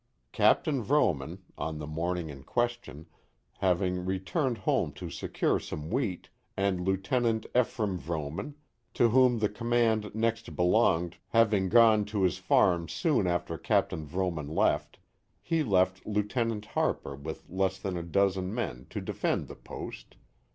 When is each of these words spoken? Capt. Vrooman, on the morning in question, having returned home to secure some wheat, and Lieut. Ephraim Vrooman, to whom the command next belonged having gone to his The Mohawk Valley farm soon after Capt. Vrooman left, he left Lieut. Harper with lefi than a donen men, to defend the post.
Capt. 0.31 0.65
Vrooman, 0.65 1.41
on 1.59 1.77
the 1.77 1.85
morning 1.85 2.31
in 2.31 2.41
question, 2.41 3.05
having 3.59 4.03
returned 4.03 4.57
home 4.57 4.91
to 4.93 5.11
secure 5.11 5.59
some 5.59 5.91
wheat, 5.91 6.31
and 6.57 6.83
Lieut. 6.83 7.05
Ephraim 7.55 7.99
Vrooman, 7.99 8.55
to 8.95 9.09
whom 9.09 9.37
the 9.37 9.47
command 9.47 10.15
next 10.15 10.55
belonged 10.55 11.17
having 11.27 11.69
gone 11.69 12.03
to 12.05 12.23
his 12.23 12.37
The 12.37 12.45
Mohawk 12.45 12.47
Valley 12.47 12.47
farm 12.79 12.87
soon 12.89 13.27
after 13.27 13.57
Capt. 13.59 13.91
Vrooman 13.91 14.49
left, 14.49 14.97
he 15.39 15.61
left 15.61 16.03
Lieut. 16.07 16.65
Harper 16.71 17.15
with 17.15 17.47
lefi 17.47 17.83
than 17.83 17.95
a 17.95 18.01
donen 18.03 18.47
men, 18.51 18.87
to 18.89 19.01
defend 19.01 19.47
the 19.47 19.55
post. 19.55 20.15